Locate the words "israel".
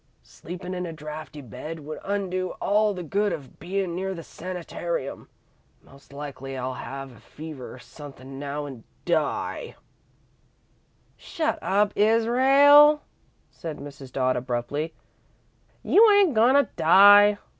11.95-13.03